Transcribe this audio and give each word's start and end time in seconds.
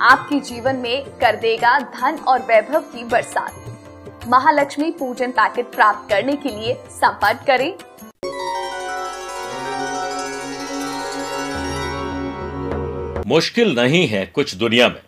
आपके 0.00 0.38
जीवन 0.42 0.76
में 0.76 1.04
कर 1.20 1.36
देगा 1.36 1.78
धन 1.80 2.16
और 2.28 2.40
वैभव 2.42 2.80
की 2.92 3.04
बरसात। 3.04 4.28
महालक्ष्मी 4.28 4.90
पूजन 4.90 5.30
पैकेट 5.32 5.66
प्राप्त 5.66 6.08
करने 6.10 6.36
के 6.36 6.48
लिए 6.50 6.74
संपर्क 6.92 7.44
करें। 7.46 7.72
मुश्किल 13.26 13.74
नहीं 13.74 14.06
है 14.08 14.24
कुछ 14.26 14.54
दुनिया 14.54 14.88
में। 14.88 15.00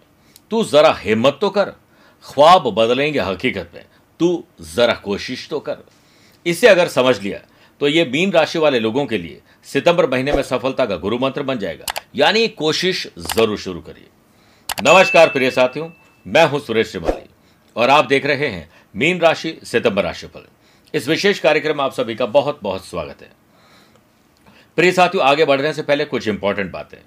तू 0.50 0.62
जरा 0.64 0.94
हिम्मत 1.00 1.38
तो 1.40 1.50
कर। 1.50 1.72
ख्वाब 2.24 2.68
बदलेंगे 2.74 3.20
हकीकत 3.20 3.70
में। 3.74 3.84
तू 4.20 4.44
जरा 4.74 4.94
कोशिश 5.04 5.48
तो 5.50 5.60
कर। 5.60 5.84
इसे 6.46 6.68
अगर 6.68 6.88
समझ 6.88 7.20
लिया 7.22 7.38
तो 7.80 7.88
ये 7.88 8.04
मीन 8.04 8.32
राशि 8.32 8.58
वाले 8.58 8.78
लोगों 8.80 9.04
के 9.06 9.18
लिए 9.18 9.40
सितंबर 9.66 10.10
महीने 10.10 10.32
में 10.32 10.42
सफलता 10.42 10.84
का 10.86 10.96
गुरु 10.96 11.18
मंत्र 11.18 11.42
बन 11.42 11.58
जाएगा। 11.58 11.86
यानी 12.16 12.46
कोशिश 12.48 13.06
ज़रूर 13.18 13.58
शुरू 13.58 13.80
करिए। 13.80 14.08
नमस्कार 14.76 15.28
प्रिय 15.28 15.50
साथियों, 15.50 15.88
मैं 16.26 16.44
हूँ 16.44 16.58
सुरेश 16.60 16.90
श्रीमाली 16.90 17.28
और 17.76 17.90
आप 17.90 18.06
देख 18.06 18.26
रहे 18.26 18.46
हैं 18.46 18.68
मीन 18.94 19.20
राशि 19.20 19.54
सितंबर 19.64 20.04
राशिफल। 20.04 20.44
इस 20.94 21.08
विशेष 21.08 21.38
कार्यक्रम 21.38 21.76
में 21.76 21.84
आप 21.84 21.92
सभी 21.92 22.14
का 22.14 22.26
बहुत 22.26 22.58
बहुत 22.62 22.84
स्वागत 22.84 23.22
है। 23.22 23.30
प्रिय 24.78 24.92
साथियों, 24.92 25.24
आगे 25.24 25.44
बढ़ने 25.44 25.72
से 25.72 25.82
पहले 25.82 26.04
कुछ 26.04 26.28
इंपॉर्टेंट 26.28 26.70
बातें। 26.72 26.98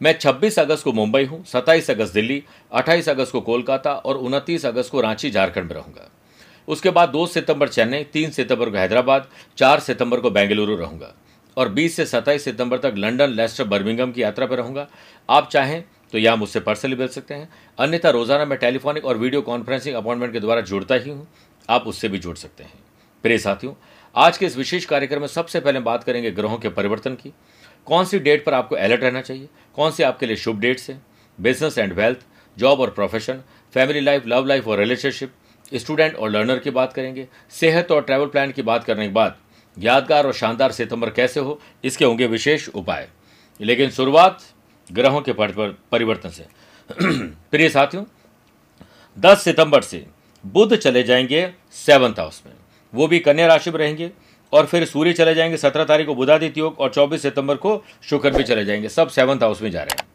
मैं 0.00 0.18
26 0.18 0.58
अगस्त 0.58 0.84
को 0.84 0.92
मुंबई 0.92 1.24
हूँ 1.24 1.42
27 1.44 1.90
अगस्त 1.90 2.14
दिल्ली 2.14 2.42
28 2.72 3.08
अगस्त 3.08 3.32
को 3.32 3.40
कोलकाता 3.40 3.94
और 3.94 4.18
29 4.18 4.66
अगस्त 4.66 4.90
को 4.90 5.00
रांची, 5.00 5.30
झारखंड 5.30 5.64
में 5.64 5.74
रहूँगा। 5.74 6.10
उसके 6.68 6.90
बाद 6.90 7.08
2 7.08 7.26
सितंबर 7.28 7.68
चेन्नई 7.68 8.04
3 8.12 8.30
सितंबर 8.30 8.70
को 8.70 8.76
हैदराबाद 8.76 9.28
4 9.58 9.80
सितंबर 9.80 10.20
को 10.20 10.30
बेंगलुरु 10.30 10.76
रहूँगा 10.76 11.14
और 11.56 11.68
20 11.70 11.96
से 11.96 12.06
27 12.06 12.44
सितंबर 12.44 12.78
तक 12.80 12.94
लंदन 12.96 13.30
लेस्टर 13.30 13.64
बर्मिंगम 13.64 14.12
की 14.12 14.22
यात्रा 14.22 14.46
पर 14.46 14.56
रहूँगा। 14.56 14.88
आप 15.28 15.48
चाहें 15.48 15.82
तो 16.12 16.18
यहाँ 16.18 16.36
मुझसे 16.36 16.60
पर्सनली 16.60 16.96
मिल 16.96 17.08
सकते 17.08 17.34
हैं। 17.34 17.48
अन्यथा 17.78 18.10
रोज़ाना 18.10 18.44
मैं 18.44 18.58
टेलीफोनिक 18.58 19.04
और 19.04 19.16
वीडियो 19.16 19.42
कॉन्फ्रेंसिंग 19.42 19.96
अपॉइंटमेंट 19.96 20.32
के 20.32 20.40
द्वारा 20.40 20.60
जुड़ता 20.62 20.94
ही 20.94 21.10
हूँ। 21.10 21.26
आप 21.68 21.86
उससे 21.86 22.08
भी 22.08 22.18
जुड़ 22.18 22.36
सकते 22.36 22.64
हैं। 22.64 22.72
प्रिय 23.24 23.38
साथियों, 23.38 23.74
आज 24.14 24.38
के 24.38 24.46
इस 24.46 24.56
विशेष 24.56 24.84
कार्यक्रम 24.84 25.20
में 25.20 25.26
सबसे 25.28 25.60
पहले 25.60 25.80
बात 25.80 26.04
करेंगे 26.04 26.30
ग्रहों 26.30 26.58
के 26.58 26.68
परिवर्तन 26.70 27.14
की। 27.14 27.32
कौन 27.86 28.04
सी 28.04 28.18
डेट 28.18 28.44
पर 28.44 28.54
आपको 28.54 28.76
अलर्ट 28.76 29.02
रहना 29.02 29.20
चाहिए? 29.20 29.48
कौन 29.76 29.90
सी 29.90 30.02
आपके 30.02 30.26
लिए 30.26 30.36
शुभ 30.36 30.58
डेट्स 30.60 30.90
हैं? 30.90 31.00
बिज़नेस 31.38 31.78
एंड 31.78 31.92
वेल्थ 31.92 32.26
जॉब 32.56 32.80
और 32.80 32.90
profession 32.90 33.42
family 33.74 34.00
life 34.00 34.26
love 34.26 34.46
life 34.46 34.68
और 34.68 34.78
रिलेशनशिप 34.78 35.32
स्टूडेंट 35.72 36.14
और 36.14 36.30
लर्नर 36.30 36.58
की 36.58 36.70
बात 36.70 36.92
करेंगे। 36.92 37.26
सेहत 37.50 37.92
और 37.92 38.02
ट्रैवल 38.02 38.26
प्लान 38.26 38.52
की 38.52 38.62
बात 38.62 38.84
करने 38.84 39.06
के 39.06 39.12
बाद 39.12 39.36
यादगार 39.76 40.26
और 40.26 40.32
शानदार 40.32 40.72
सितंबर 40.72 41.10
कैसे 41.10 41.40
हो? 41.40 41.60
इसके 41.84 42.04
होंगे 42.04 42.26
विशेष 42.26 42.68
उपाय। 42.68 43.08
लेकिन 43.60 43.90
शुरुआत 43.90 44.42
ग्रहों 44.92 45.20
के 45.20 45.32
परिवर्तन 45.92 46.28
से। 46.28 46.46
प्रिय 47.50 47.68
साथियों 47.68 48.04
10 49.18 49.44
सितंबर 49.44 49.82
से 49.82 50.06
बुध 50.46 50.74
चले 50.76 51.02
जाएँगे 51.02 51.52
सेवंथ 51.72 52.12
हाउस 52.12 52.42
में। 52.46 52.52
वो 52.94 53.06
भी 53.06 53.18
कन्या 53.18 53.46
राशि 53.46 53.70
में 53.70 53.78
रहेंगे 53.78 54.10
और 54.52 54.66
फिर 54.66 54.84
सूर्य 54.84 55.12
चले 55.12 55.34
जाएँगे 55.34 55.56
सत्रह 55.56 55.84
तारीख 55.84 56.06
को 56.06 56.14
बुधादित्य 56.14 56.60
योग 56.60 56.78
और 56.78 56.90
चौबीस 56.90 57.22
सितंबर 57.22 57.56
को 57.56 57.84
शुक्र 58.02 58.30
भी 58.30 58.44
चले 58.44 58.64
जाएँगे। 58.64 58.88
सब 58.88 59.08
सेवंथ 59.08 59.38
हाउस 59.38 59.62
में 59.62 59.70
जा 59.70 59.82
रहे 59.82 60.02
हैं। 60.02 60.08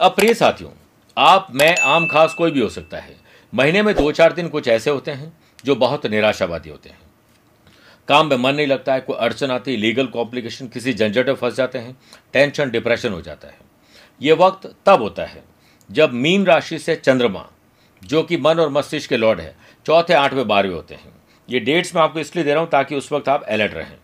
अब 0.00 0.14
प्रिय 0.14 0.34
साथियों, 0.34 0.70
आप, 1.18 1.48
मैं, 1.54 1.76
आम, 1.76 2.06
खास 2.06 2.34
कोई 2.34 2.50
भी 2.50 2.60
हो 2.60 2.68
सकता 2.68 2.98
है। 2.98 3.16
महीने 3.54 3.82
में 3.82 3.94
दो 3.94 4.12
चार 4.12 4.32
दिन 4.32 4.48
कुछ 4.48 4.68
ऐसे 4.68 4.90
होते 4.90 5.10
हैं 5.10 5.32
जो 5.64 5.76
बहुत 5.76 6.06
निराशावादी 6.06 6.70
होते 6.70 6.88
हैं। 6.88 6.98
काम 8.10 8.26
में 8.26 8.36
मन 8.36 8.54
नहीं 8.54 8.66
लगता 8.66 8.94
है, 8.94 9.00
कोई 9.00 9.16
अड़चन 9.16 9.50
आती 9.50 9.72
है 9.72 9.78
लीगल 9.78 10.06
कॉम्प्लिकेशन 10.06 10.68
किसी 10.68 10.92
झंझट 10.92 11.28
में 11.28 11.34
फंस 11.34 11.54
जाते 11.54 11.78
हैं 11.78 11.96
टेंशन 12.32 12.70
डिप्रेशन 12.70 13.12
हो 13.12 13.20
जाता 13.22 13.48
है। 13.48 13.58
ये 14.20 14.32
वक्त 14.32 14.66
तब 14.86 15.02
होता 15.02 15.24
है 15.24 15.42
जब 15.90 16.12
मीन 16.14 16.46
राशि 16.46 16.78
से 16.78 16.96
चंद्रमा, 16.96 17.46
जो 18.02 18.22
कि 18.22 18.36
मन 18.36 18.60
और 18.60 18.68
मस्तिष्क 18.68 19.08
के 19.08 19.16
लॉर्ड 19.16 19.40
है, 19.40 19.54
चौथे, 19.86 20.14
आठवें, 20.14 20.46
बारहवें 20.48 20.74
होते 20.74 20.94
हैं। 20.94 21.12
ये 21.48 21.60
डेट्स 21.60 21.94
मैं 21.96 22.02
आपको 22.02 22.20
इसलिए 22.20 22.44
दे 22.44 22.52
रहा 22.52 22.60
हूँ 22.60 22.70
ताकि 22.70 22.96
उस 22.96 23.12
वक्त 23.12 23.28
आप 23.28 23.42
अलर्ट 23.42 23.74
रहें। 23.74 23.96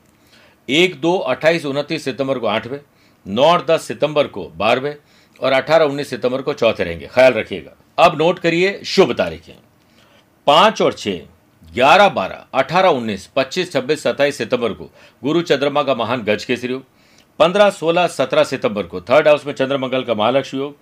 एक, 0.68 1.00
दो, 1.00 1.16
अट्ठाईस, 1.18 1.66
उनतीस 1.66 2.04
सितंबर 2.04 2.38
को 2.38 2.46
आठवें, 2.46 2.80
नौ 3.26 3.44
और 3.44 3.66
दस 3.66 3.82
सितंबर 3.82 4.26
को 4.26 4.48
बारहवें 4.56 4.94
और 5.40 5.52
अठारह, 5.52 5.84
उन्नीस 5.84 6.10
सितंबर 6.10 6.42
को 6.42 6.52
चौथे 6.52 6.84
रहेंगे। 6.84 7.06
ख्याल 7.06 7.32
रखिएगा। 7.32 7.76
अब 7.98 8.18
नोट 8.18 8.38
करिए 8.38 8.80
शुभ 8.84 9.12
तारीखें। 9.12 9.54
पाँच 10.46 10.82
और 10.82 10.92
छह 10.92 11.20
ग्यारह 11.74 12.08
बारह, 12.08 12.44
अठारह 12.54 12.88
उन्नीस, 12.88 13.26
पच्चीस, 13.36 13.72
छब्बीस, 13.72 14.02
सत्ताईस 14.02 14.38
सितंबर 14.38 14.72
को 14.72 14.90
गुरु 15.22 15.42
चंद्रमा 15.42 15.82
का 15.82 15.94
महान 15.94 16.22
गज 16.22 16.44
केसरी 16.44 16.72
योग 16.72 16.84
पंद्रह, 17.38 17.70
सोलह, 17.70 18.06
सत्रह 18.06 18.44
सितंबर 18.44 18.82
को 18.82 19.00
थर्ड 19.00 19.28
हाउस 19.28 19.46
में 19.46 19.52
चंद्रमंगल 19.52 20.02
का 20.02 20.14
महालक्ष्मी 20.14 20.60
योग। 20.60 20.76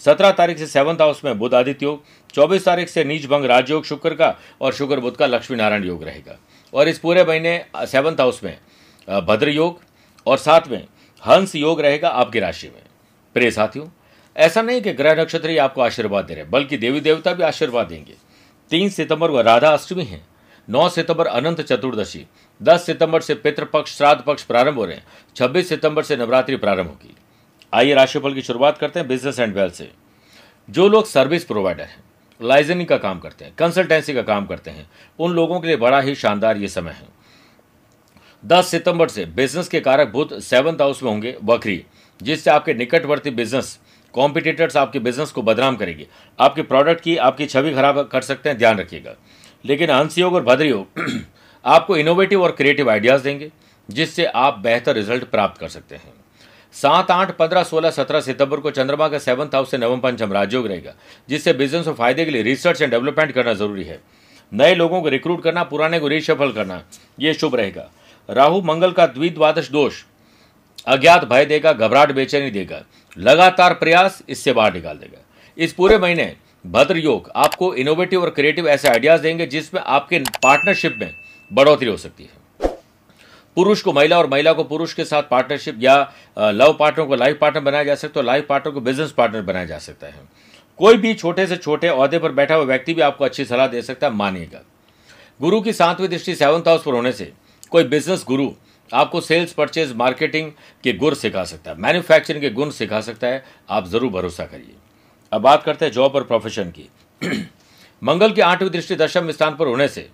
सत्रह 0.00 0.30
तारीख 0.30 0.58
से 0.58 0.66
सेवंथ 0.66 1.00
हाउस 1.00 1.24
में 1.24 1.38
बुध 1.38 1.54
आदित्य 1.54 1.86
योग। 1.86 2.02
चौबीस 2.34 2.64
तारीख 2.64 2.88
से 2.88 3.04
नीच 3.04 3.26
भंग 3.26 3.44
राजयोग 3.44 3.84
शुक्र 3.84 4.14
का 4.14 4.34
और 4.60 4.72
शुक्र 4.72 5.00
बुध 5.00 5.16
का 5.16 5.26
लक्ष्मी 5.26 5.56
नारायण 5.56 5.84
योग 5.84 6.02
रहेगा। 6.04 6.38
और 6.72 6.88
इस 6.88 6.98
पूरे 6.98 7.24
महीने 7.24 7.64
सेवंथ 7.76 8.20
हाउस 8.20 8.42
में 8.44 8.56
भद्र 9.08 9.48
योग 9.48 9.80
और 10.26 10.38
साथ 10.38 10.68
में 10.68 10.84
हंस 11.22 11.54
योग 11.56 11.80
रहेगा 11.80 12.08
आपकी 12.08 12.40
राशि 12.40 12.66
में। 12.66 12.82
प्रिय 13.36 13.50
साथियों, 13.50 13.86
ऐसा 14.36 14.62
नहीं 14.62 14.80
कि 14.82 14.92
ग्रह 14.92 15.20
नक्षत्र 15.22 15.50
ही 15.50 15.56
आपको 15.58 15.80
आशीर्वाद 15.80 16.24
दे 16.24 16.34
रहे 16.34 16.44
बल्कि 16.46 16.76
देवी 16.76 17.00
देवता 17.00 17.32
भी 17.32 17.42
आशीर्वाद 17.42 17.86
देंगे। 17.86 18.14
तीन 18.70 18.88
सितंबर 18.88 19.30
को 19.30 19.42
राधा 19.42 19.70
अष्टमी 19.70 20.04
है। 20.04 20.20
नौ 20.70 20.88
सितंबर 20.88 21.26
अनंत 21.26 21.60
चतुर्दशी, 21.60 22.26
दस 22.62 22.84
सितंबर 22.86 23.20
से 23.20 23.34
पितृपक्ष 23.34 23.96
श्राद्ध 23.96 24.22
पक्ष 24.22 24.42
प्रारंभ 24.42 24.74
हो 24.74 24.84
रहे 24.84 24.96
हैं। 24.96 25.04
छब्बीस 25.36 25.68
सितंबर 25.68 26.02
से 26.02 26.16
नवरात्रि 26.16 26.56
प्रारंभ 26.56 26.86
होगी। 26.86 27.14
आइए 27.72 27.94
राशिफल 27.94 28.34
की 28.34 28.42
शुरुआत 28.42 28.78
करते 28.78 29.00
हैं 29.00 29.08
बिज़नेस 29.08 29.38
एंड 29.38 29.54
वेल्थ 29.54 29.74
से। 29.74 29.90
जो 30.70 30.88
लोग 30.88 31.06
सर्विस 31.06 31.44
प्रोवाइडर 31.44 31.84
हैं 31.84 32.04
लाइजनिंग 32.40 32.88
का 32.88 32.96
काम 32.96 33.18
करते 33.18 33.44
हैं 33.44 33.54
कंसल्टेंसी 33.58 34.14
का 34.14 34.22
काम 34.22 34.46
करते 34.46 34.70
हैं, 34.70 34.90
उन 35.18 35.32
लोगों 35.32 35.60
के 35.60 35.66
लिए 35.66 35.76
बड़ा 35.76 36.00
ही 36.00 36.14
शानदार 36.14 36.56
ये 36.56 36.68
समय 36.68 36.90
है। 36.90 37.08
10 38.44 38.66
सितंबर 38.66 39.08
से 39.08 39.24
बिज़नेस 39.26 39.68
के 39.68 39.80
कारक 39.80 40.08
बुध 40.08 40.38
सेवंथ 40.38 40.80
हाउस 40.80 41.02
में 41.02 41.10
होंगे, 41.10 41.36
वक्री, 41.44 41.84
जिससे 42.22 42.50
आपके 42.50 42.74
निकटवर्ती 42.74 43.30
बिज़नेस 43.30 43.78
कॉम्पिटिटर्स 44.14 44.76
आपके 44.76 44.98
बिज़नेस 44.98 45.30
को 45.30 45.42
बदनाम 45.42 45.76
करेंगे। 45.76 46.06
आपके 46.38 46.62
प्रोडक्ट 46.62 47.02
की, 47.02 47.16
आपकी 47.16 47.46
छवि 47.46 47.74
खराब 47.74 48.08
कर 48.12 48.20
सकते 48.20 48.48
हैं, 48.48 48.58
ध्यान 48.58 48.78
रखिएगा। 48.78 49.16
लेकिन 49.64 49.90
हंसयोग 49.90 50.34
और 50.34 50.42
भद्र 50.42 50.66
योग 50.66 51.20
आपको 51.64 51.96
इनोवेटिव 51.96 52.42
और 52.42 52.52
क्रिएटिव 52.52 52.90
आइडियाज़ 52.90 53.22
देंगे, 53.22 53.50
जिससे 53.88 54.24
आप 54.24 54.58
बेहतर 54.58 54.94
रिज़ल्ट 54.94 55.24
प्राप्त 55.24 55.60
कर 55.60 55.68
सकते 55.68 55.94
हैं। 55.94 56.12
सात 56.74 57.10
आठ 57.10 57.36
पंद्रह 57.36 57.62
सोलह 57.62 57.90
सत्रह 57.90 58.20
सितंबर 58.20 58.60
को 58.60 58.70
चंद्रमा 58.70 59.08
का 59.08 59.18
सेवंथ 59.18 59.54
हाउस 59.54 59.70
से 59.70 59.78
नवम 59.78 60.00
पंचम 60.00 60.32
राजयोग 60.32 60.66
रहेगा, 60.66 60.94
जिससे 61.28 61.52
बिज़नेस 61.52 61.88
और 61.88 61.94
फ़ायदे 61.94 62.24
के 62.24 62.30
लिए 62.30 62.42
रिसर्च 62.42 62.82
एंड 62.82 62.90
डेवलपमेंट 62.90 63.32
करना 63.32 63.54
ज़रूरी 63.54 63.84
है। 63.84 64.00
नए 64.52 64.74
लोगों 64.74 65.00
को 65.02 65.08
रिक्रूट 65.08 65.42
करना, 65.42 65.62
पुराने 65.62 65.98
को 66.00 66.08
रिशफल 66.08 66.52
करना 66.52 66.82
यह 67.20 67.32
शुभ 67.32 67.54
रहेगा। 67.54 67.90
राहु, 68.28 68.60
मंगल 68.60 68.92
का 68.92 69.06
द्विद्वादश 69.06 69.70
दोष, 69.70 70.02
अज्ञात 70.86 71.24
भय 71.24 71.44
देगा, 71.44 71.72
घबराहट 71.72 72.12
बेचैनी 72.12 72.50
देगा, 72.50 72.82
लगातार 73.16 73.74
प्रयास, 73.74 74.22
इससे 74.28 74.52
बाहर 74.52 74.74
निकाल 74.74 74.96
देगा। 74.96 75.24
इस 75.58 75.72
पूरे 75.72 75.98
महीने 75.98 76.34
भद्र 76.64 76.96
योग 76.96 77.30
आपको 77.36 77.74
इनोवेटिव 77.74 78.22
और 78.22 78.30
क्रिएटिव 78.30 78.68
ऐसे 78.68 78.88
आइडियाज़ 78.88 79.22
देंगे 79.22 79.46
जिसमें 79.46 79.80
आपके 79.82 80.18
पार्टनरशिप 80.42 80.96
में 81.00 81.12
बढ़ोतरी 81.50 81.88
हो 81.88 81.96
सकती 81.96 82.24
है। 82.24 82.68
पुरुष 83.56 83.82
को 83.82 83.92
महिला 83.92 84.18
और 84.18 84.26
महिला 84.26 84.52
को 84.52 84.64
पुरुष 84.64 84.92
के 84.94 85.04
साथ 85.04 85.22
पार्टनरशिप 85.30 85.78
या 85.80 85.94
लव 86.38 86.72
पार्टनर 86.72 87.06
को 87.06 87.14
लाइफ 87.14 87.38
पार्टनर 87.40 87.62
बनाया 87.62 87.84
जा 87.84 87.94
सकता 87.94 88.20
है 88.20 88.26
लाइफ 88.26 88.46
पार्टनर 88.48 88.72
को 88.72 88.80
बिज़नेस 88.80 89.12
पार्टनर 89.12 89.42
बनाया 89.42 89.64
जा 89.64 89.78
सकता 89.78 90.06
है। 90.06 90.28
कोई 90.78 90.96
भी 90.96 91.14
छोटे 91.14 91.46
से 91.46 91.56
छोटे 91.56 91.88
अहदे 91.88 92.18
पर 92.18 92.32
बैठा 92.32 92.54
हुआ 92.54 92.64
व्यक्ति 92.64 92.94
भी 92.94 93.00
आपको 93.02 93.24
अच्छी 93.24 93.44
सलाह 93.44 93.66
दे 93.66 93.82
सकता 93.82 94.06
है, 94.06 94.12
मानिएगा। 94.12 94.60
गुरु 95.40 95.60
की 95.60 95.72
सातवीं 95.72 96.08
दृष्टि 96.08 96.34
सेवंथ 96.34 96.68
हाउस 96.68 96.82
पर 96.82 96.92
होने 96.92 97.12
से 97.12 97.32
कोई 97.72 97.84
बिज़नेस 97.86 98.24
गुरु 98.28 98.50
आपको 98.90 99.20
सेल्स 99.20 99.52
परचेज 99.52 99.92
मार्केटिंग 99.96 100.50
के 100.84 100.92
गुर 100.94 101.14
सिखा 101.14 101.44
सकता 101.44 101.70
है 101.70 101.78
मैन्युफैक्चरिंग 101.78 102.42
के 102.42 102.50
गुण 102.50 102.70
सिखा 102.72 103.00
सकता 103.00 103.26
है। 103.26 103.44
आप 103.70 103.86
ज़रूर 103.88 104.10
भरोसा 104.12 104.44
करिए। 104.44 104.74
अब 105.32 105.40
बात 105.40 105.62
करते 105.62 105.84
हैं 105.84 105.92
जॉब 105.92 106.14
और 106.14 106.24
प्रोफेशन 106.24 106.70
की। 106.70 106.88
मंगल 108.02 108.32
की 108.32 108.40
आठवीं 108.40 108.70
दृष्टि 108.70 108.96
दशम 108.96 109.30
स्थान 109.30 109.56
पर 109.56 109.66
होने 109.66 109.88
से 109.88 110.08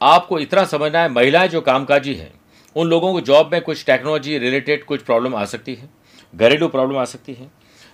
आपको 0.00 0.38
इतना 0.38 0.64
समझना 0.64 1.02
है, 1.02 1.08
महिलाएँ 1.08 1.48
जो 1.48 1.60
कामकाजी 1.60 2.14
हैं, 2.14 2.32
उन 2.76 2.88
लोगों 2.88 3.12
को 3.12 3.20
जॉब 3.20 3.52
में 3.52 3.60
कुछ 3.60 3.84
टेक्नोलॉजी 3.84 4.38
रिलेटेड 4.38 4.84
कुछ 4.84 5.02
प्रॉब्लम 5.02 5.34
आ 5.34 5.44
सकती 5.44 5.74
है, 5.74 5.88
घरेलू 6.34 6.68
प्रॉब्लम 6.68 6.98
आ 6.98 7.04
सकती 7.04 7.34
है, 7.34 7.50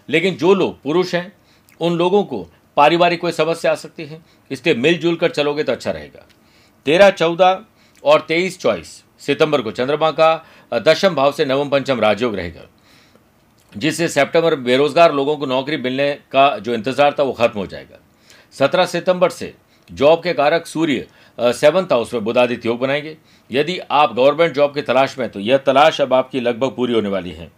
लेकिन 0.09 0.37
जो 0.37 0.55
लोग 0.55 0.83
पुरुष 0.83 1.15
हैं, 1.15 1.33
उन 1.81 1.97
लोगों 1.97 2.23
को 2.25 2.47
पारिवारिक 2.77 3.21
कोई 3.21 3.33
समस्या 3.33 3.73
आ 3.73 3.75
सकती 3.75 4.05
है, 4.05 4.21
इसलिए 4.51 4.75
मिलजुल 4.75 5.17
कर 5.17 5.31
चलोगे 5.31 5.65
तो 5.65 5.73
अच्छा 5.73 5.91
रहेगा। 5.91 6.27
तेरह 6.87 7.11
चौदह 7.11 7.61
और 8.05 8.21
तेईस 8.21 8.59
चौबीस 8.59 9.03
सितंबर 9.19 9.63
को 9.63 9.71
चंद्रमा 9.71 10.11
का 10.11 10.47
दशम 10.75 11.15
भाव 11.15 11.33
से 11.33 11.45
नवम 11.45 11.69
पंचम 11.69 12.01
राजयोग 12.01 12.35
रहेगा। 12.37 12.69
जिससे 13.75 14.09
सितंबर 14.09 14.55
बेरोजगार 14.57 15.15
लोगों 15.15 15.37
को 15.37 15.47
नौकरी 15.47 15.77
मिलने 15.79 16.13
का 16.33 16.49
जो 16.59 16.75
इंतज़ार 16.75 17.15
था 17.19 17.23
वो 17.23 17.33
खत्म 17.33 17.59
हो 17.59 17.67
जाएगा। 17.67 17.99
सत्रह 18.55 18.87
सितंबर 18.87 19.31
से 19.31 19.53
जॉब 19.91 20.23
के 20.23 20.33
कारक 20.33 20.67
सूर्य 20.67 21.07
सेवंथ 21.39 21.93
हाउस 21.93 22.15
में 22.15 22.25
बुधादित्य 22.25 22.69
योग 22.69 22.79
बनाएँगे। 22.81 23.17
यदि 23.51 23.79
आप 23.79 24.15
गवर्नमेंट 24.15 24.55
जॉब 24.55 24.75
की 24.75 24.83
तलाश 24.83 25.19
में 25.19 25.29
तो 25.29 25.41
यह 25.41 25.57
तलाश 25.59 26.01
अब 26.01 26.15
आपकी 26.15 26.41
लगभग 26.41 26.75
पूरी 26.77 26.95
होने 26.95 27.09
वाली 27.09 27.31
है। 27.31 27.51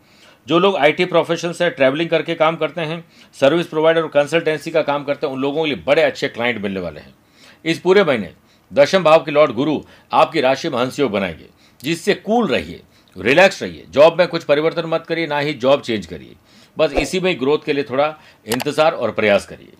जो 0.46 0.58
लोग 0.58 0.76
आईटी 0.76 1.04
प्रोफेशन 1.04 1.52
से 1.52 1.68
ट्रैवलिंग 1.70 2.10
करके 2.10 2.34
काम 2.34 2.56
करते 2.56 2.80
हैं 2.80 3.04
सर्विस 3.36 3.66
प्रोवाइडर 3.66 4.02
और 4.02 4.08
कंसल्टेंसी 4.08 4.70
का 4.70 4.82
काम 4.82 5.04
करते 5.04 5.26
हैं, 5.26 5.34
उन 5.34 5.40
लोगों 5.40 5.62
के 5.62 5.70
लिए 5.70 5.82
बड़े 5.86 6.02
अच्छे 6.02 6.28
क्लाइंट 6.28 6.62
मिलने 6.62 6.80
वाले 6.80 7.00
हैं। 7.00 7.14
इस 7.64 7.78
पूरे 7.78 8.04
महीने 8.04 8.30
दशम 8.72 9.02
भाव 9.02 9.24
के 9.24 9.30
लॉर्ड 9.30 9.52
गुरु 9.52 9.80
आपकी 10.12 10.40
राशि 10.40 10.68
में 10.68 10.78
हंस 10.78 10.98
योग 11.00 11.10
बनाएँगे, 11.12 11.48
जिससे 11.80 12.14
कूल 12.16 12.46
रहिए। 12.46 12.82
रिलैक्स 13.16 13.62
रहिए। 13.62 13.84
जॉब 13.90 14.18
में 14.18 14.26
कुछ 14.28 14.44
परिवर्तन 14.44 14.86
मत 14.86 15.04
करिए, 15.08 15.26
ना 15.26 15.38
ही 15.38 15.52
जॉब 15.54 15.80
चेंज 15.80 16.06
करिए। 16.06 16.34
बस 16.76 16.92
इसी 16.92 17.20
में 17.20 17.38
ग्रोथ 17.40 17.58
के 17.64 17.72
लिए 17.72 17.84
थोड़ा 17.84 18.14
इंतज़ार 18.46 18.92
और 18.92 19.10
प्रयास 19.10 19.46
करिए। 19.46 19.72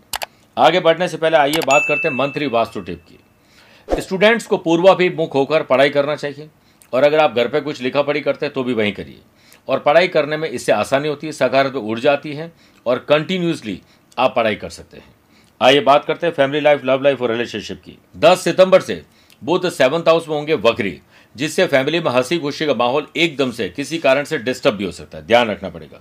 आगे 0.57 0.81
बढ़ने 0.81 1.09
से 1.09 1.17
पहले 1.17 1.37
आइए 1.37 1.61
बात 1.67 1.83
करते 1.89 2.09
हैं 2.09 2.15
मंत्री 2.15 2.47
वास्तु 2.49 2.81
टिप 2.81 3.03
की। 3.03 4.01
स्टूडेंट्स 4.01 4.47
को 4.47 4.57
पूर्वाभिमुख 4.59 5.35
होकर 5.35 5.63
पढ़ाई 5.63 5.91
करना 5.91 6.15
चाहिए 6.17 6.49
और 6.93 7.05
अगर 7.05 7.19
आप 7.19 7.35
घर 7.35 7.49
पे 7.49 7.61
कुछ 7.61 7.81
लिखा 7.83 8.03
पढ़ी 8.03 8.21
करते 8.21 8.47
हैं 8.47 8.53
तो 8.53 8.65
भी 8.65 8.73
वहीं 8.73 8.93
करिए। 8.93 9.21
और 9.69 9.79
पढ़ाई 9.79 10.09
करने 10.09 10.37
में 10.37 10.49
इससे 10.49 10.73
आसानी 10.73 11.09
होती 11.09 11.27
है, 11.27 11.33
सकारात्मक 11.33 11.83
ऊर्जा 11.85 12.13
आती 12.13 12.33
है 12.33 12.53
और 12.87 12.99
कंटिन्यूसली 13.09 13.81
आप 14.19 14.35
पढ़ाई 14.37 14.55
कर 14.55 14.71
सकते 14.71 14.97
हैं। 14.97 15.15
आइए 15.61 15.81
बात 15.81 16.05
करते 16.05 16.27
हैं 16.27 16.35
फैमिली 16.35 16.61
लाइफ 16.61 16.85
लव 16.85 17.03
लाइफ 17.03 17.23
और 17.23 17.31
रिलेशनशिप 17.31 17.81
की। 17.85 17.97
10 18.17 18.45
सितंबर 18.45 18.81
से 18.81 19.03
बुद्ध 19.43 19.69
सेवंथ 19.71 20.09
हाउस 20.09 20.29
में 20.29 20.35
होंगे 20.37 20.55
वक्री। 20.55 21.01
जिससे 21.37 21.67
फैमिली 21.67 22.01
में 22.01 22.11
हँसी 22.11 22.39
खुशी 22.39 22.67
का 22.67 22.75
माहौल 22.75 23.07
एकदम 23.17 23.51
से 23.51 23.69
किसी 23.69 23.99
कारण 23.99 24.25
से 24.25 24.39
डिस्टर्ब 24.39 24.75
भी 24.75 24.85
हो 24.85 24.93
सकता 24.93 25.19
है। 25.19 25.27
ध्यान 25.27 25.51
रखना 25.51 25.69
पड़ेगा। 25.69 26.01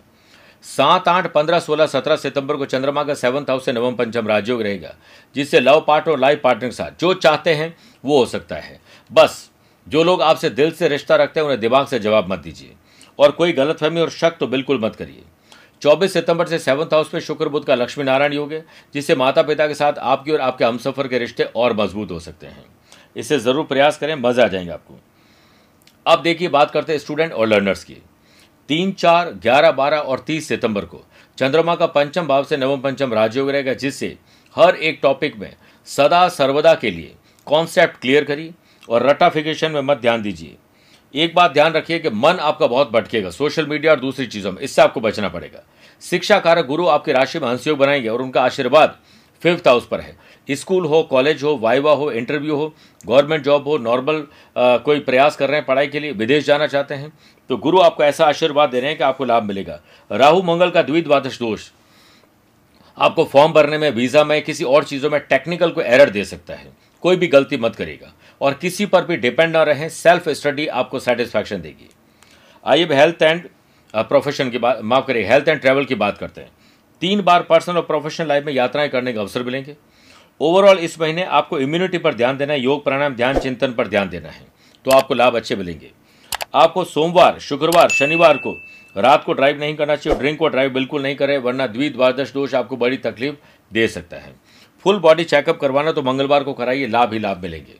सात, 0.63 1.07
आठ, 1.07 1.33
पंद्रह, 1.33 1.59
सोलह, 1.59 1.85
सत्रह 1.85 2.15
सितंबर 2.15 2.55
को 2.55 2.65
चंद्रमा 2.65 3.03
का 3.03 3.13
सेवंथ 3.13 3.43
हाउस 3.43 3.65
से 3.65 3.73
नवम 3.73 3.95
पंचम 3.95 4.27
राजयोग 4.27 4.61
रहेगा, 4.61 4.95
जिससे 5.35 5.59
लव 5.59 5.85
पार्ट 5.87 6.07
और 6.07 6.19
लाइफ 6.19 6.41
पार्टनर 6.43 6.69
के 6.69 6.75
साथ 6.75 6.99
जो 6.99 7.13
चाहते 7.13 7.53
हैं, 7.53 7.77
वो 8.05 8.19
हो 8.19 8.25
सकता 8.25 8.55
है। 8.55 8.79
बस, 9.11 9.51
जो 9.87 10.03
लोग 10.03 10.21
आपसे 10.21 10.49
दिल 10.49 10.71
से 10.71 10.87
रिश्ता 10.87 11.15
रखते 11.15 11.39
हैं, 11.39 11.45
उन्हें 11.45 11.59
दिमाग 11.59 11.87
से 11.87 11.99
जवाब 11.99 12.33
मत 12.33 12.39
दीजिए। 12.39 12.73
और 13.19 13.31
कोई 13.31 13.51
गलतफहमी 13.51 14.01
और 14.01 14.09
शक 14.09 14.37
तो 14.39 14.47
बिल्कुल 14.47 14.79
मत 14.79 14.95
करिए। 14.95 15.23
24 15.81 16.13
सितंबर 16.13 16.47
से 16.47 16.59
सेवंथ 16.59 16.85
हाउस 16.85 17.13
में 17.13 17.21
शुक्र 17.21 17.49
बुद्ध 17.49 17.67
का 17.67 17.75
लक्ष्मी 17.75 18.03
नारायण 18.03 18.33
योग 18.33 18.53
है, 18.53 18.65
जिससे 18.93 19.15
माता 19.15 19.41
पिता 19.41 19.67
के 19.67 19.73
साथ 19.73 19.93
आपकी 19.93 20.31
और 20.31 20.41
आपके 20.41 20.65
हमसफर 20.65 21.07
के 21.07 21.17
रिश्ते 21.17 21.43
और 21.43 21.73
मज़बूत 21.73 22.11
हो 22.11 22.19
सकते 22.19 22.47
हैं। 22.47 22.65
इससे 23.15 23.39
ज़रूर 23.39 23.65
प्रयास 23.65 23.97
करें, 23.97 24.15
मज़ा 24.15 24.43
आ 24.43 24.47
जाएँगे 24.47 24.71
आपको। 24.71 24.99
अब 26.07 26.21
देखिए, 26.21 26.47
बात 26.47 26.71
करते 26.71 26.91
हैं 26.91 26.99
स्टूडेंट 26.99 27.33
और 27.33 27.47
लर्नर्स 27.47 27.83
की। 27.83 27.97
तीन, 28.69 28.91
चार, 28.91 29.29
ग्यारह, 29.31 29.71
बारह 29.71 29.97
और 29.97 30.19
तीस 30.19 30.47
सितंबर 30.47 30.85
को। 30.85 31.03
चंद्रमा 31.37 31.75
का 31.75 31.85
पंचम 31.85 32.27
भाव 32.27 32.43
से 32.43 32.57
नवम 32.57 32.81
पंचम 32.81 33.13
राजयोग 33.13 33.49
रहेगा, 33.49 33.73
जिससे 33.73 34.17
हर 34.55 34.75
एक 34.75 34.99
टॉपिक 35.01 35.37
में 35.37 35.55
सदा 35.87 36.27
सर्वदा 36.29 36.73
के 36.75 36.91
लिए 36.91 37.15
कॉन्सेप्ट 37.47 37.97
क्लियर 37.97 38.23
करिए 38.23 38.53
और 38.89 39.03
रटाफिकेशन 39.03 39.71
में 39.71 39.81
मत 39.81 39.97
ध्यान 39.97 40.21
दीजिए। 40.21 40.55
एक 41.13 41.35
बात 41.35 41.51
ध्यान 41.51 41.73
रखिए 41.73 41.99
कि 41.99 42.09
मन 42.09 42.37
आपका 42.41 42.67
बहुत 42.67 42.91
भटकेगा 42.91 43.29
सोशल 43.29 43.65
मीडिया 43.65 43.91
और 43.91 43.99
दूसरी 43.99 44.27
चीज़ों 44.27 44.51
में, 44.51 44.61
इससे 44.61 44.81
आपको 44.81 44.99
बचना 44.99 45.29
पड़ेगा। 45.29 45.63
शिक्षा 46.01 46.39
कारक 46.39 46.65
गुरु 46.65 46.87
आपकी 46.87 47.11
राशि 47.11 47.39
में 47.39 47.47
हंसयोग 47.47 47.77
बनाएँगे 47.77 48.09
और 48.09 48.21
उनका 48.21 48.43
आशीर्वाद 48.43 48.99
फिफ्थ 49.41 49.67
हाउस 49.67 49.87
पर 49.87 49.99
है। 49.99 50.17
स्कूल 50.47 50.85
हो, 50.85 51.01
कॉलेज 51.03 51.43
हो, 51.43 51.55
वाइवा 51.57 51.91
हो, 51.93 52.11
इंटरव्यू 52.13 52.55
हो, 52.55 52.73
गवर्नमेंट 53.03 53.43
जॉब 53.43 53.67
हो, 53.67 53.77
नॉर्मल 53.79 54.25
कोई 54.55 54.99
प्रयास 55.01 55.35
कर 55.35 55.49
रहे 55.49 55.57
हैं, 55.57 55.65
पढ़ाई 55.65 55.87
के 55.87 55.99
लिए, 55.99 56.11
विदेश 56.13 56.45
जाना 56.45 56.67
चाहते 56.67 56.95
हैं 56.95 57.11
तो 57.49 57.57
गुरु 57.59 57.79
आपको 57.79 58.03
ऐसा 58.03 58.25
आशीर्वाद 58.25 58.69
दे 58.69 58.79
रहे 58.79 58.89
हैं 58.89 58.97
कि 58.97 59.03
आपको 59.03 59.25
लाभ 59.25 59.43
मिलेगा। 59.43 59.79
राहु 60.11 60.41
मंगल 60.43 60.69
का 60.69 60.81
द्विद्वादश 60.83 61.39
दोष, 61.39 61.69
आपको 62.97 63.23
फॉर्म 63.25 63.53
भरने 63.53 63.77
में, 63.77 63.89
वीज़ा 63.91 64.23
में, 64.23 64.41
किसी 64.43 64.63
और 64.65 64.83
चीज़ों 64.83 65.09
में 65.09 65.19
टेक्निकल 65.21 65.71
को 65.71 65.81
एरर 65.81 66.09
दे 66.09 66.23
सकता 66.25 66.53
है। 66.53 66.71
कोई 67.03 67.15
भी 67.15 67.27
गलती 67.27 67.57
मत 67.57 67.75
करेगा 67.75 68.13
और 68.41 68.53
किसी 68.55 68.85
पर 68.85 69.05
भी 69.05 69.17
डिपेंड 69.17 69.51
ना 69.53 69.63
रहें 69.63 69.87
सेल्फ 69.91 70.29
स्टडी 70.31 70.67
आपको 70.69 70.99
सेटिस्फैक्शन 70.99 71.61
देगी। 71.61 71.89
आइए 72.65 72.85
हेल्थ 72.91 73.21
एंड 73.21 73.47
प्रोफेशन 73.93 74.49
की 74.49 74.57
बात, 74.57 74.79
माफ़ 74.83 75.05
करिए 75.07 75.27
हेल्थ 75.27 75.47
एंड 75.47 75.59
ट्रैवल 75.61 75.85
की 75.85 75.95
बात 75.95 76.17
करते 76.17 76.41
हैं। 76.41 76.49
तीन 77.01 77.21
बार 77.23 77.41
पर्सनल 77.43 77.77
और 77.77 77.83
प्रोफेशनल 77.83 78.27
लाइफ 78.27 78.45
में 78.45 78.53
यात्राएँ 78.53 78.89
करने 78.89 79.13
के 79.13 79.19
अवसर 79.19 79.43
मिलेंगे। 79.43 79.75
ओवरऑल 80.41 80.79
इस 80.79 80.99
महीने 81.01 81.23
आपको 81.23 81.59
इम्यूनिटी 81.59 81.97
पर 81.97 82.13
ध्यान 82.13 82.37
देना 82.37 82.53
है, 82.53 82.59
योग 82.59 82.83
प्राणायाम, 82.83 83.15
ध्यान 83.15 83.39
चिंतन 83.39 83.73
पर 83.73 83.87
ध्यान 83.87 84.09
देना 84.09 84.29
है 84.29 84.45
तो 84.85 84.91
आपको 84.91 85.13
लाभ 85.13 85.35
अच्छे 85.35 85.55
मिलेंगे। 85.55 85.91
आपको 86.55 86.83
सोमवार, 86.85 87.39
शुक्रवार, 87.39 87.89
शनिवार 87.89 88.37
को 88.37 88.55
रात 88.95 89.23
को 89.23 89.33
ड्राइव 89.33 89.59
नहीं 89.59 89.75
करना 89.75 89.95
चाहिए 89.95 90.19
ड्रिंक 90.19 90.37
को 90.39 90.47
ड्राइव 90.47 90.73
बिल्कुल 90.73 91.01
नहीं 91.01 91.15
करें, 91.15 91.37
वरना 91.37 91.67
द्विद्वादश 91.67 92.31
दोष 92.33 92.53
आपको 92.55 92.77
बड़ी 92.77 92.97
तकलीफ़ 92.99 93.35
दे 93.71 93.87
सकता 93.87 94.17
है। 94.17 94.33
फुल 94.85 94.99
बॉडी 94.99 95.23
चेकअप 95.23 95.59
करवाना 95.59 95.91
तो 95.91 96.01
मंगलवार 96.01 96.43
को 96.43 96.53
कराइए, 96.53 96.87
लाभ 96.87 97.13
ही 97.13 97.19
लाभ 97.19 97.41
मिलेंगे। 97.41 97.77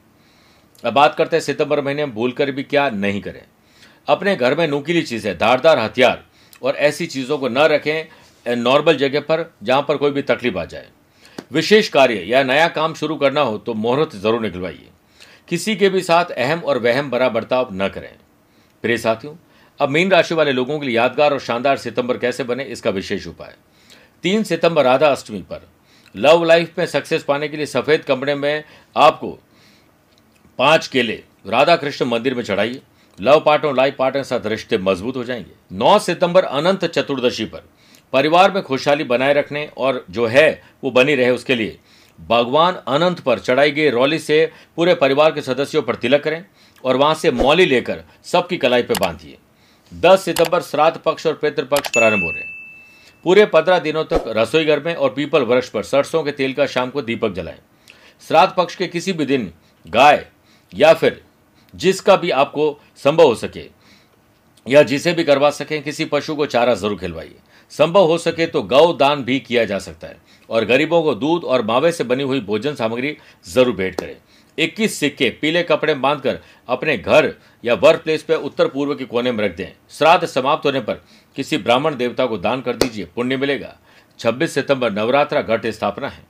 अब 0.83 0.93
बात 0.93 1.15
करते 1.15 1.35
हैं, 1.35 1.41
सितंबर 1.41 1.81
महीने 1.81 2.05
में 2.05 2.13
भूल 2.15 2.31
कर 2.31 2.51
भी 2.51 2.63
क्या 2.65 2.89
नहीं 2.89 3.21
करें। 3.21 3.41
अपने 4.07 4.35
घर 4.35 4.57
में 4.57 4.67
नुकीली 4.67 5.01
चीज़ें, 5.03 5.37
धारदार 5.37 5.79
हथियार 5.79 6.23
और 6.63 6.75
ऐसी 6.75 7.05
चीज़ों 7.07 7.37
को 7.37 7.49
न 7.49 7.67
रखें 7.67 8.55
नॉर्मल 8.55 8.97
जगह 8.97 9.19
पर, 9.21 9.51
जहाँ 9.63 9.81
पर 9.81 9.97
कोई 9.97 10.11
भी 10.11 10.21
तकलीफ़ 10.23 10.57
आ 10.57 10.65
जाए। 10.65 10.87
विशेष 11.55 11.87
कार्य 11.89 12.23
या 12.23 12.43
नया 12.43 12.67
काम 12.67 12.93
शुरू 12.93 13.15
करना 13.15 13.41
हो 13.41 13.57
तो 13.57 13.73
मुहूर्त 13.73 14.15
ज़रूर 14.15 14.41
निकलवाइए। 14.41 14.89
किसी 15.47 15.75
के 15.75 15.89
भी 15.89 16.01
साथ 16.01 16.31
अहम 16.31 16.59
और 16.59 16.77
वहम 16.77 17.09
भरा 17.09 17.29
बर्ताव 17.29 17.69
न 17.73 17.87
करें। 17.87 18.09
प्रिय 18.83 18.97
साथियों, 18.97 19.33
अब 19.79 19.89
मीन 19.89 20.11
राशि 20.11 20.35
वाले 20.35 20.51
लोगों 20.51 20.79
के 20.79 20.85
लिए 20.85 20.95
यादगार 20.95 21.33
और 21.33 21.39
शानदार 21.39 21.77
सितंबर 21.77 22.17
कैसे 22.17 22.43
बने, 22.43 22.63
इसका 22.63 22.89
विशेष 22.89 23.27
उपाय। 23.27 23.55
तीन 24.23 24.43
सितंबर 24.43 24.83
राधा 24.83 25.07
अष्टमी 25.07 25.41
पर। 25.41 25.61
लव 26.15 26.43
लाइफ 26.43 26.77
में 26.77 26.85
सक्सेस 26.85 27.23
पाने 27.23 27.47
के 27.47 27.57
लिए 27.57 27.65
सफ़ेद 27.65 28.03
कपड़े 28.07 28.35
में 28.35 28.63
आपको 28.95 29.37
पाँच 30.59 30.87
केले 30.87 31.23
राधा 31.47 31.75
कृष्ण 31.75 32.05
मंदिर 32.05 32.35
में 32.35 32.43
चढ़ाइए। 32.43 32.81
लव 33.19 33.39
पार्टनर 33.45 33.73
लाइफ 33.73 33.95
पार्टनर 33.95 34.21
के 34.21 34.27
साथ 34.27 34.45
रिश्ते 34.45 34.77
मज़बूत 34.77 35.15
हो 35.15 35.23
जाएँगे। 35.23 35.51
9 35.71 35.97
सितंबर 35.99 36.43
अनंत 36.43 36.85
चतुर्दशी 36.85 37.45
पर। 37.45 37.63
परिवार 38.13 38.51
में 38.51 38.61
खुशहाली 38.63 39.03
बनाए 39.03 39.33
रखने 39.33 39.65
और 39.77 40.05
जो 40.09 40.25
है, 40.25 40.61
वो 40.83 40.91
बनी 40.91 41.15
रहे 41.15 41.29
उसके 41.29 41.55
लिए। 41.55 41.77
भगवान 42.19 42.73
अनंत 42.87 43.19
पर 43.19 43.39
चढ़ाई 43.39 43.71
गई 43.71 43.89
रौली 43.89 44.19
से 44.19 44.45
पूरे 44.77 44.93
परिवार 44.95 45.31
के 45.31 45.41
सदस्यों 45.41 45.81
पर 45.81 45.95
तिलक 45.95 46.23
करें 46.23 46.43
और 46.83 46.97
वहाँ 46.97 47.13
से 47.15 47.31
मौली 47.31 47.65
लेकर 47.65 48.03
सबकी 48.23 48.57
कलाई 48.57 48.83
पर 48.83 48.99
बांधिए। 48.99 49.37
10 49.91 50.23
सितंबर 50.25 50.61
श्राद्ध 50.61 50.97
पक्ष 50.97 51.25
और 51.27 51.33
पितृपक्ष 51.33 51.89
प्रारंभ 51.89 52.23
हो 52.23 52.29
रहे 52.29 52.39
हैं। 52.39 52.53
पूरे 53.25 53.45
पंद्रह 53.45 53.79
दिनों 53.79 54.03
तक 54.03 54.23
रसोई 54.27 54.65
घर 54.65 54.79
में 54.79 54.93
और 54.95 55.09
पीपल 55.09 55.43
वृक्ष 55.43 55.69
पर 55.69 55.83
सरसों 55.83 56.23
के 56.23 56.31
तेल 56.31 56.53
का 56.53 56.65
शाम 56.65 56.89
को 56.89 57.01
दीपक 57.01 57.33
जलाएँ। 57.33 57.59
श्राद्ध 58.27 58.53
पक्ष 58.57 58.75
के 58.75 58.87
किसी 58.87 59.13
भी 59.13 59.25
दिन 59.25 59.51
गाय 59.85 60.25
या 60.73 60.93
फिर 60.93 61.21
जिसका 61.73 62.15
भी 62.15 62.29
आपको 62.31 62.77
संभव 63.03 63.23
हो 63.23 63.35
सके 63.35 63.63
या 64.65 64.83
जिसे 64.83 65.13
भी 65.13 65.23
करवा 65.23 65.49
सकें, 65.49 65.81
किसी 65.83 66.05
पशु 66.05 66.35
को 66.35 66.45
चारा 66.45 66.73
ज़रूर 66.73 66.97
खिलवाइए। 66.99 67.35
संभव 67.71 68.05
हो 68.05 68.17
सके 68.17 68.45
तो 68.45 68.61
गौ 68.63 68.91
दान 68.93 69.23
भी 69.23 69.39
किया 69.39 69.65
जा 69.65 69.79
सकता 69.79 70.07
है। 70.07 70.17
और 70.49 70.65
गरीबों 70.65 71.01
को 71.03 71.13
दूध 71.15 71.43
और 71.43 71.61
मावे 71.61 71.91
से 71.91 72.03
बनी 72.03 72.23
हुई 72.23 72.39
भोजन 72.41 72.75
सामग्री 72.75 73.15
ज़रूर 73.45 73.75
भेंट 73.75 73.95
करें। 73.95 74.15
21 74.57 74.99
सिक्के 74.99 75.29
पीले 75.41 75.63
कपड़े 75.63 75.93
बांधकर 75.93 76.39
अपने 76.69 76.97
घर 76.97 77.33
या 77.63 77.73
वर्क 77.73 78.01
प्लेस 78.03 78.23
पर 78.23 78.35
उत्तर 78.35 78.67
पूर्व 78.67 78.95
के 78.95 79.05
कोने 79.05 79.31
में 79.31 79.43
रख 79.43 79.55
दें। 79.57 79.71
श्राद्ध 79.89 80.25
समाप्त 80.25 80.65
होने 80.65 80.79
पर 80.79 81.01
किसी 81.35 81.57
ब्राह्मण 81.57 81.95
देवता 81.95 82.25
को 82.25 82.37
दान 82.37 82.61
कर 82.61 82.75
दीजिए, 82.75 83.05
पुण्य 83.05 83.37
मिलेगा। 83.37 83.75
26 84.19 84.53
सितंबर 84.53 84.91
नवरात्रा 84.91 85.41
घट 85.41 85.65
स्थापना 85.67 86.09
है। 86.09 86.23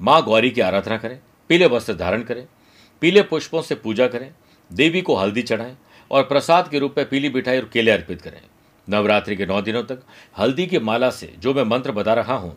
माँ 0.00 0.22
गौरी 0.22 0.50
की 0.50 0.60
आराधना 0.60 0.96
करें, 0.96 1.18
पीले 1.50 1.66
वस्त्र 1.66 1.94
धारण 1.94 2.22
करें, 2.22 2.46
पीले 3.02 3.22
पुष्पों 3.22 3.62
से 3.62 3.74
पूजा 3.74 4.06
करें, 4.08 4.30
देवी 4.70 5.00
को 5.00 5.16
हल्दी 5.16 5.42
चढ़ाएँ 5.42 5.76
और 6.10 6.22
प्रसाद 6.22 6.68
के 6.68 6.78
रूप 6.78 6.94
में 6.98 7.08
पीली 7.08 7.28
मिठाई 7.28 7.58
और 7.58 7.68
केले 7.72 7.90
अर्पित 7.90 8.22
करें। 8.22 8.40
नवरात्रि 8.88 9.36
के 9.36 9.46
नौ 9.46 9.60
दिनों 9.62 9.82
तक 9.82 10.02
हल्दी 10.38 10.66
की 10.66 10.78
माला 10.80 11.10
से 11.10 11.32
जो 11.38 11.54
मैं 11.54 11.64
मंत्र 11.64 11.92
बता 11.92 12.14
रहा 12.14 12.34
हूँ, 12.34 12.56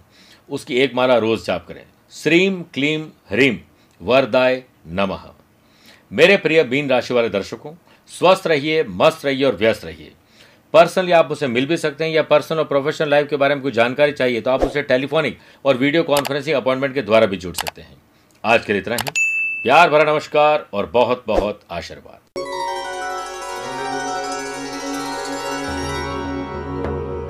उसकी 0.49 0.75
एक 0.75 0.93
माला 0.95 1.17
रोज 1.17 1.45
जाप 1.45 1.65
करें। 1.67 1.83
श्रीम 2.13 2.61
क्लीम 2.73 3.07
ह्रीम 3.31 3.59
वरदाय 4.01 4.63
नमः। 4.87 5.29
मेरे 6.11 6.37
प्रिय 6.37 6.63
बीन 6.63 6.89
राशि 6.89 7.13
वाले 7.13 7.29
दर्शकों, 7.29 7.73
स्वस्थ 8.11 8.47
रहिए, 8.47 8.83
मस्त 8.83 9.25
रहिए 9.25 9.45
और 9.45 9.55
व्यस्त 9.55 9.85
रहिए। 9.85 10.11
पर्सनली 10.73 11.11
आप 11.11 11.31
उसे 11.31 11.47
मिल 11.47 11.65
भी 11.65 11.77
सकते 11.77 12.03
हैं 12.03 12.11
या 12.11 12.23
पर्सनल 12.23 12.59
और 12.59 12.65
प्रोफेशनल 12.65 13.09
लाइफ 13.09 13.27
के 13.29 13.35
बारे 13.35 13.55
में 13.55 13.61
कोई 13.63 13.71
जानकारी 13.71 14.11
चाहिए 14.11 14.41
तो 14.41 14.51
आप 14.51 14.63
उसे 14.63 14.81
टेलीफोनिक 14.83 15.37
और 15.65 15.77
वीडियो 15.77 16.03
कॉन्फ्रेंसिंग 16.03 16.55
अपॉइंटमेंट 16.55 16.93
के 16.93 17.01
द्वारा 17.01 17.25
भी 17.25 17.37
जुड़ 17.37 17.55
सकते 17.55 17.81
हैं। 17.81 17.97
आज 18.43 18.65
के 18.65 18.73
लिए 18.73 18.81
इतना 18.81 18.95
ही। 18.95 19.11
प्यार 19.63 19.89
भरा 19.89 20.11
नमस्कार 20.11 20.67
और 20.73 20.85
बहुत 20.87 21.23
बहुत 21.27 21.61
आशीर्वाद। 21.71 22.28